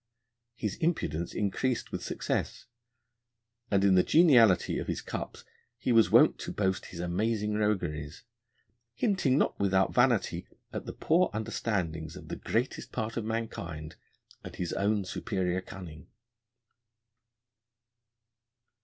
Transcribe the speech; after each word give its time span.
His 0.55 0.77
impudence 0.77 1.31
increased 1.35 1.91
with 1.91 2.01
success, 2.01 2.65
and 3.69 3.83
in 3.83 3.93
the 3.93 4.01
geniality 4.01 4.79
of 4.79 4.87
his 4.87 4.99
cups 4.99 5.45
he 5.77 5.91
was 5.91 6.09
wont 6.09 6.39
to 6.39 6.51
boast 6.51 6.87
his 6.87 6.99
amazing 6.99 7.53
rogueries: 7.53 8.23
'hinting 8.95 9.37
not 9.37 9.59
without 9.59 9.93
vanity 9.93 10.47
at 10.73 10.87
the 10.87 10.93
poor 10.93 11.29
Understandings 11.33 12.15
of 12.15 12.29
the 12.29 12.35
Greatest 12.35 12.91
Part 12.91 13.15
of 13.15 13.25
Mankind, 13.25 13.95
and 14.43 14.55
his 14.55 14.73
own 14.73 15.05
Superior 15.05 15.61
Cunning.' 15.61 16.07